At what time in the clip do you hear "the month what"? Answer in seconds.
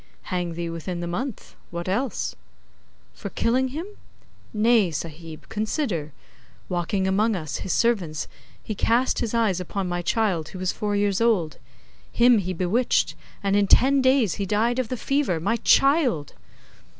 0.99-1.87